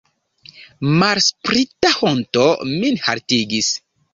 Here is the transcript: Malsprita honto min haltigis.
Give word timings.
Malsprita 1.01 1.93
honto 1.99 2.49
min 2.73 3.01
haltigis. 3.07 3.71